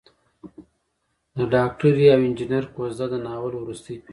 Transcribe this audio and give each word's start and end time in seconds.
د 1.37 1.39
ډاکټرې 1.53 2.05
او 2.13 2.19
انجنیر 2.27 2.65
کوژده 2.75 3.05
د 3.09 3.15
ناول 3.25 3.53
وروستۍ 3.57 3.95
پېښه 3.99 4.05
ده. 4.09 4.09